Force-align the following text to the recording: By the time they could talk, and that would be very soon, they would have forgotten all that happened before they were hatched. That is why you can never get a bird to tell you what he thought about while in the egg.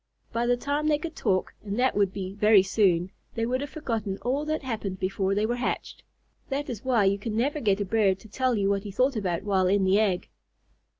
By 0.33 0.47
the 0.47 0.57
time 0.57 0.87
they 0.87 0.97
could 0.97 1.15
talk, 1.15 1.53
and 1.61 1.77
that 1.77 1.93
would 1.95 2.11
be 2.11 2.33
very 2.33 2.63
soon, 2.63 3.11
they 3.35 3.45
would 3.45 3.61
have 3.61 3.69
forgotten 3.69 4.17
all 4.23 4.45
that 4.45 4.63
happened 4.63 4.97
before 4.99 5.35
they 5.35 5.45
were 5.45 5.57
hatched. 5.57 6.01
That 6.49 6.71
is 6.71 6.83
why 6.83 7.03
you 7.05 7.19
can 7.19 7.37
never 7.37 7.59
get 7.59 7.79
a 7.81 7.85
bird 7.85 8.17
to 8.21 8.27
tell 8.27 8.55
you 8.55 8.67
what 8.67 8.81
he 8.81 8.89
thought 8.89 9.15
about 9.15 9.43
while 9.43 9.67
in 9.67 9.83
the 9.83 9.99
egg. 9.99 10.27